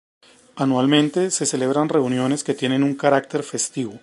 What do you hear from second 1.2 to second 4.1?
se celebran reuniones que tienen un carácter festivo.